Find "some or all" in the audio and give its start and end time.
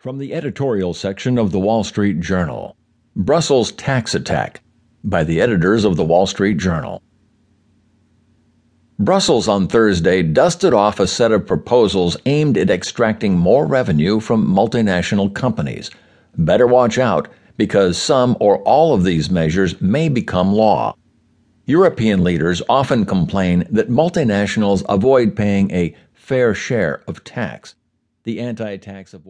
18.00-18.94